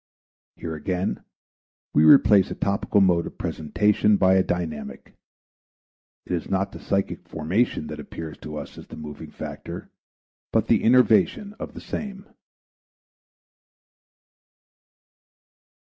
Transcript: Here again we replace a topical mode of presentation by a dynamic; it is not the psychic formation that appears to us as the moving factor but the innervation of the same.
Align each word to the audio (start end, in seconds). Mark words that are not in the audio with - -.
Here 0.55 0.73
again 0.73 1.23
we 1.93 2.05
replace 2.05 2.49
a 2.49 2.55
topical 2.55 3.01
mode 3.01 3.27
of 3.27 3.37
presentation 3.37 4.17
by 4.17 4.33
a 4.33 4.41
dynamic; 4.41 5.13
it 6.25 6.31
is 6.33 6.49
not 6.49 6.71
the 6.71 6.79
psychic 6.79 7.29
formation 7.29 7.85
that 7.85 7.99
appears 7.99 8.39
to 8.39 8.57
us 8.57 8.79
as 8.79 8.87
the 8.87 8.95
moving 8.97 9.29
factor 9.29 9.91
but 10.51 10.67
the 10.69 10.83
innervation 10.83 11.53
of 11.59 11.75
the 11.75 11.81
same. 11.81 12.25